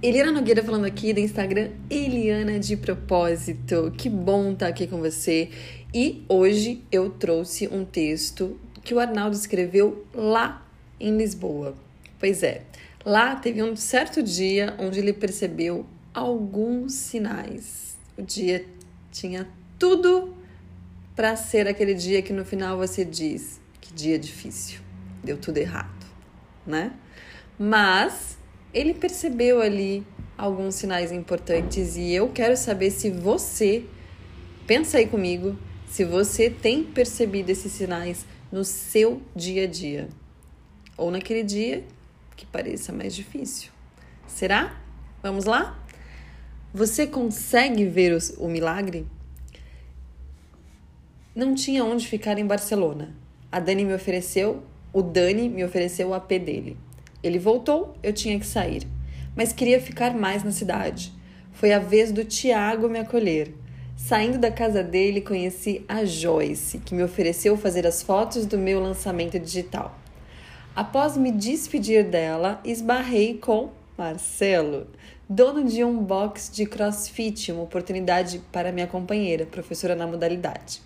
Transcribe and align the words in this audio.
Eliana 0.00 0.30
Nogueira 0.30 0.62
falando 0.62 0.84
aqui 0.84 1.12
do 1.12 1.18
Instagram 1.18 1.72
Eliana 1.90 2.60
de 2.60 2.76
Propósito. 2.76 3.92
Que 3.98 4.08
bom 4.08 4.52
estar 4.52 4.68
aqui 4.68 4.86
com 4.86 4.98
você. 4.98 5.50
E 5.92 6.24
hoje 6.28 6.84
eu 6.92 7.10
trouxe 7.10 7.66
um 7.66 7.84
texto 7.84 8.56
que 8.84 8.94
o 8.94 9.00
Arnaldo 9.00 9.34
escreveu 9.34 10.06
lá 10.14 10.64
em 11.00 11.16
Lisboa. 11.16 11.74
Pois 12.16 12.44
é, 12.44 12.62
lá 13.04 13.34
teve 13.34 13.60
um 13.60 13.74
certo 13.74 14.22
dia 14.22 14.76
onde 14.78 15.00
ele 15.00 15.12
percebeu 15.12 15.84
alguns 16.14 16.92
sinais. 16.92 17.98
O 18.16 18.22
dia 18.22 18.64
tinha 19.10 19.48
tudo 19.80 20.32
para 21.16 21.34
ser 21.34 21.66
aquele 21.66 21.94
dia 21.94 22.22
que 22.22 22.32
no 22.32 22.44
final 22.44 22.78
você 22.78 23.04
diz: 23.04 23.60
que 23.80 23.92
dia 23.92 24.16
difícil, 24.16 24.78
deu 25.24 25.36
tudo 25.36 25.58
errado, 25.58 26.06
né? 26.64 26.92
Mas 27.58 28.27
ele 28.72 28.94
percebeu 28.94 29.60
ali 29.60 30.06
alguns 30.36 30.76
sinais 30.76 31.10
importantes 31.10 31.96
e 31.96 32.12
eu 32.12 32.28
quero 32.28 32.56
saber 32.56 32.90
se 32.90 33.10
você, 33.10 33.84
pensa 34.66 34.98
aí 34.98 35.06
comigo, 35.06 35.58
se 35.88 36.04
você 36.04 36.50
tem 36.50 36.84
percebido 36.84 37.50
esses 37.50 37.72
sinais 37.72 38.26
no 38.52 38.64
seu 38.64 39.22
dia 39.34 39.64
a 39.64 39.66
dia 39.66 40.08
ou 40.96 41.10
naquele 41.10 41.42
dia 41.42 41.84
que 42.36 42.44
pareça 42.46 42.92
mais 42.92 43.14
difícil. 43.14 43.70
Será? 44.26 44.80
Vamos 45.22 45.44
lá? 45.44 45.82
Você 46.72 47.06
consegue 47.06 47.86
ver 47.86 48.12
os, 48.12 48.30
o 48.38 48.46
milagre? 48.46 49.06
Não 51.34 51.54
tinha 51.54 51.84
onde 51.84 52.06
ficar 52.06 52.38
em 52.38 52.46
Barcelona. 52.46 53.14
A 53.50 53.58
Dani 53.58 53.84
me 53.84 53.94
ofereceu, 53.94 54.62
o 54.92 55.00
Dani 55.02 55.48
me 55.48 55.64
ofereceu 55.64 56.08
o 56.08 56.14
AP 56.14 56.28
dele. 56.30 56.76
Ele 57.22 57.38
voltou, 57.38 57.94
eu 58.02 58.12
tinha 58.12 58.38
que 58.38 58.46
sair, 58.46 58.86
mas 59.36 59.52
queria 59.52 59.80
ficar 59.80 60.14
mais 60.14 60.44
na 60.44 60.50
cidade. 60.50 61.12
Foi 61.52 61.72
a 61.72 61.78
vez 61.78 62.12
do 62.12 62.24
Tiago 62.24 62.88
me 62.88 63.00
acolher. 63.00 63.54
Saindo 63.96 64.38
da 64.38 64.50
casa 64.50 64.82
dele, 64.82 65.20
conheci 65.20 65.84
a 65.88 66.04
Joyce, 66.04 66.78
que 66.78 66.94
me 66.94 67.02
ofereceu 67.02 67.56
fazer 67.56 67.84
as 67.84 68.00
fotos 68.00 68.46
do 68.46 68.56
meu 68.56 68.80
lançamento 68.80 69.38
digital. 69.38 69.98
Após 70.74 71.16
me 71.16 71.32
despedir 71.32 72.04
dela, 72.04 72.60
esbarrei 72.64 73.34
com 73.34 73.70
Marcelo, 73.96 74.86
dono 75.28 75.64
de 75.64 75.82
um 75.82 75.98
box 75.98 76.48
de 76.54 76.64
crossfit, 76.64 77.50
uma 77.50 77.64
oportunidade 77.64 78.40
para 78.52 78.70
minha 78.70 78.86
companheira, 78.86 79.44
professora 79.44 79.96
na 79.96 80.06
modalidade. 80.06 80.80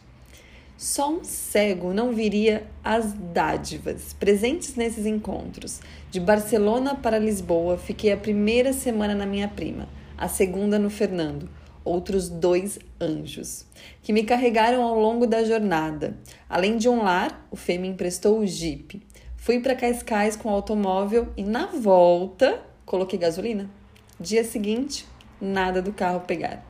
Só 0.82 1.12
um 1.12 1.22
cego 1.22 1.94
não 1.94 2.12
viria 2.12 2.66
as 2.82 3.12
dádivas 3.12 4.12
presentes 4.14 4.74
nesses 4.74 5.06
encontros. 5.06 5.80
De 6.10 6.18
Barcelona 6.18 6.96
para 6.96 7.20
Lisboa, 7.20 7.78
fiquei 7.78 8.10
a 8.10 8.16
primeira 8.16 8.72
semana 8.72 9.14
na 9.14 9.24
minha 9.24 9.46
prima, 9.46 9.88
a 10.18 10.26
segunda 10.26 10.80
no 10.80 10.90
Fernando, 10.90 11.48
outros 11.84 12.28
dois 12.28 12.80
anjos, 13.00 13.64
que 14.02 14.12
me 14.12 14.24
carregaram 14.24 14.82
ao 14.82 14.98
longo 14.98 15.24
da 15.24 15.44
jornada. 15.44 16.18
Além 16.48 16.76
de 16.76 16.88
um 16.88 17.04
lar, 17.04 17.46
o 17.48 17.54
Fê 17.54 17.78
me 17.78 17.86
emprestou 17.86 18.40
o 18.40 18.46
Jeep. 18.46 19.00
Fui 19.36 19.60
para 19.60 19.76
Cascais 19.76 20.34
com 20.34 20.48
o 20.48 20.52
automóvel 20.52 21.28
e 21.36 21.44
na 21.44 21.66
volta 21.66 22.60
coloquei 22.84 23.20
gasolina. 23.20 23.70
Dia 24.18 24.42
seguinte, 24.42 25.06
nada 25.40 25.80
do 25.80 25.92
carro 25.92 26.22
pegar. 26.26 26.66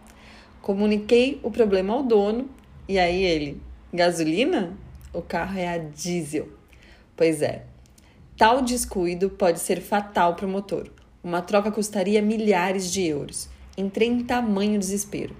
Comuniquei 0.61 1.41
o 1.43 1.51
problema 1.51 1.95
ao 1.95 2.03
dono 2.03 2.51
e 2.87 2.99
aí 2.99 3.23
ele, 3.23 3.72
Gasolina? 3.95 4.73
O 5.13 5.21
carro 5.21 5.59
é 5.59 5.69
a 5.69 5.77
diesel. 5.77 6.49
Pois 7.15 7.43
é. 7.43 7.67
Tal 8.39 8.63
descuido 8.63 9.29
pode 9.29 9.61
ser 9.61 9.83
fatal 9.83 10.35
para 10.35 10.47
o 10.47 10.49
motor. 10.49 10.91
Uma 11.23 11.43
troca 11.43 11.71
custaria 11.71 12.23
milhares 12.23 12.91
de 12.91 13.03
euros. 13.03 13.51
Entrei 13.77 14.09
em 14.09 14.25
tamanho 14.25 14.79
desespero 14.79 15.37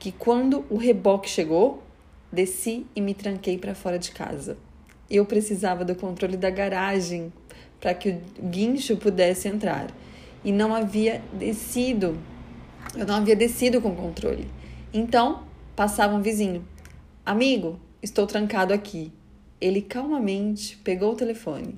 que 0.00 0.10
quando 0.10 0.64
o 0.68 0.76
reboque 0.76 1.30
chegou, 1.30 1.80
desci 2.32 2.84
e 2.94 3.00
me 3.00 3.14
tranquei 3.14 3.56
para 3.56 3.72
fora 3.72 4.00
de 4.00 4.10
casa. 4.10 4.58
Eu 5.08 5.24
precisava 5.24 5.84
do 5.84 5.94
controle 5.94 6.36
da 6.36 6.50
garagem 6.50 7.32
para 7.80 7.94
que 7.94 8.10
o 8.10 8.20
guincho 8.42 8.96
pudesse 8.96 9.46
entrar 9.46 9.86
e 10.44 10.50
não 10.50 10.74
havia 10.74 11.22
descido. 11.32 12.18
Eu 12.96 13.06
não 13.06 13.14
havia 13.14 13.36
descido 13.36 13.80
com 13.80 13.90
o 13.90 13.96
controle. 13.96 14.50
Então, 14.92 15.44
passava 15.76 16.16
um 16.16 16.20
vizinho. 16.20 16.64
Amigo, 17.26 17.80
estou 18.00 18.24
trancado 18.24 18.72
aqui. 18.72 19.12
Ele 19.60 19.82
calmamente 19.82 20.76
pegou 20.76 21.12
o 21.12 21.16
telefone. 21.16 21.76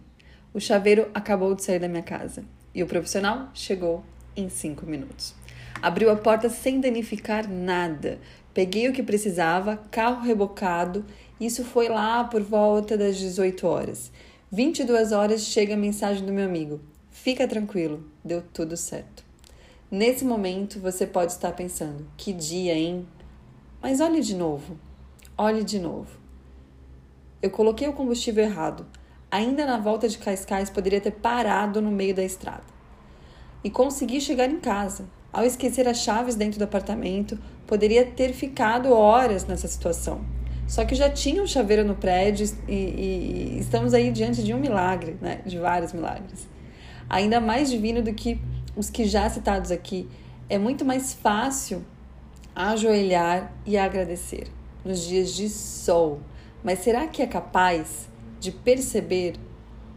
O 0.52 0.60
chaveiro 0.60 1.08
acabou 1.14 1.54
de 1.54 1.64
sair 1.64 1.78
da 1.78 1.88
minha 1.88 2.02
casa 2.02 2.44
e 2.74 2.82
o 2.82 2.86
profissional 2.86 3.48
chegou 3.54 4.04
em 4.36 4.50
cinco 4.50 4.84
minutos. 4.84 5.34
Abriu 5.80 6.10
a 6.10 6.16
porta 6.16 6.50
sem 6.50 6.82
danificar 6.82 7.48
nada. 7.50 8.18
Peguei 8.52 8.90
o 8.90 8.92
que 8.92 9.02
precisava, 9.02 9.78
carro 9.90 10.20
rebocado. 10.20 11.02
Isso 11.40 11.64
foi 11.64 11.88
lá 11.88 12.24
por 12.24 12.42
volta 12.42 12.94
das 12.94 13.16
18 13.16 13.66
horas. 13.66 14.12
22 14.52 15.12
horas 15.12 15.46
chega 15.46 15.72
a 15.72 15.78
mensagem 15.78 16.26
do 16.26 16.32
meu 16.32 16.44
amigo. 16.44 16.78
Fica 17.10 17.48
tranquilo, 17.48 18.04
deu 18.22 18.42
tudo 18.52 18.76
certo. 18.76 19.24
Nesse 19.90 20.26
momento 20.26 20.78
você 20.78 21.06
pode 21.06 21.32
estar 21.32 21.52
pensando: 21.52 22.06
que 22.18 22.34
dia, 22.34 22.74
hein? 22.74 23.08
Mas 23.80 24.02
olhe 24.02 24.20
de 24.20 24.34
novo. 24.36 24.78
Olhe 25.40 25.62
de 25.62 25.78
novo. 25.78 26.08
Eu 27.40 27.48
coloquei 27.48 27.86
o 27.86 27.92
combustível 27.92 28.42
errado. 28.42 28.84
Ainda 29.30 29.64
na 29.64 29.78
volta 29.78 30.08
de 30.08 30.18
Cascais 30.18 30.68
poderia 30.68 31.00
ter 31.00 31.12
parado 31.12 31.80
no 31.80 31.92
meio 31.92 32.12
da 32.12 32.24
estrada. 32.24 32.64
E 33.62 33.70
consegui 33.70 34.20
chegar 34.20 34.50
em 34.50 34.58
casa. 34.58 35.04
Ao 35.32 35.44
esquecer 35.44 35.86
as 35.86 35.98
chaves 35.98 36.34
dentro 36.34 36.58
do 36.58 36.64
apartamento, 36.64 37.38
poderia 37.68 38.04
ter 38.04 38.32
ficado 38.32 38.92
horas 38.92 39.46
nessa 39.46 39.68
situação. 39.68 40.26
Só 40.66 40.84
que 40.84 40.96
já 40.96 41.08
tinha 41.08 41.40
um 41.40 41.46
chaveiro 41.46 41.84
no 41.84 41.94
prédio 41.94 42.44
e, 42.66 42.72
e, 42.72 43.54
e 43.54 43.58
estamos 43.60 43.94
aí 43.94 44.10
diante 44.10 44.42
de 44.42 44.52
um 44.52 44.58
milagre, 44.58 45.16
né? 45.20 45.40
de 45.46 45.56
vários 45.56 45.92
milagres. 45.92 46.48
Ainda 47.08 47.40
mais 47.40 47.70
divino 47.70 48.02
do 48.02 48.12
que 48.12 48.40
os 48.74 48.90
que 48.90 49.04
já 49.04 49.30
citados 49.30 49.70
aqui. 49.70 50.08
É 50.48 50.58
muito 50.58 50.84
mais 50.84 51.14
fácil 51.14 51.84
ajoelhar 52.56 53.52
e 53.64 53.78
agradecer 53.78 54.57
nos 54.88 55.02
dias 55.02 55.34
de 55.34 55.50
sol, 55.50 56.18
mas 56.64 56.78
será 56.78 57.06
que 57.06 57.20
é 57.20 57.26
capaz 57.26 58.08
de 58.40 58.50
perceber 58.50 59.36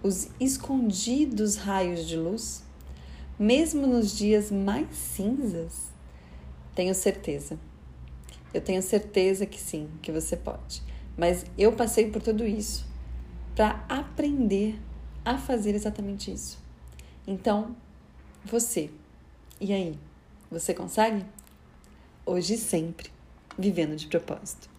os 0.04 0.28
escondidos 0.38 1.56
raios 1.56 2.06
de 2.06 2.18
luz, 2.18 2.62
mesmo 3.40 3.88
nos 3.88 4.12
dias 4.18 4.52
mais 4.52 4.94
cinzas? 4.94 5.94
Tenho 6.76 6.94
certeza. 6.94 7.58
Eu 8.54 8.60
tenho 8.60 8.82
certeza 8.82 9.46
que 9.46 9.58
sim, 9.58 9.90
que 10.02 10.12
você 10.12 10.36
pode. 10.36 10.84
Mas 11.18 11.46
eu 11.58 11.72
passei 11.72 12.12
por 12.12 12.22
tudo 12.22 12.46
isso 12.46 12.86
para 13.56 13.86
aprender 13.88 14.78
a 15.24 15.38
fazer 15.38 15.74
exatamente 15.74 16.34
isso. 16.34 16.60
Então, 17.26 17.78
você, 18.44 18.90
e 19.62 19.72
aí? 19.72 19.98
Você 20.52 20.74
consegue? 20.74 21.26
Hoje 22.26 22.56
e 22.56 22.58
sempre, 22.58 23.10
vivendo 23.58 23.96
de 23.96 24.08
propósito. 24.08 24.71